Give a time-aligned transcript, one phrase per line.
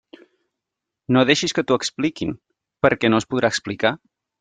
[1.17, 2.35] No deixis que t'ho expliquin,
[2.87, 3.99] perquè no es podrà explicar!